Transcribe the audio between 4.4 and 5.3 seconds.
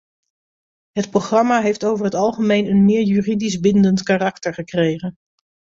gekregen.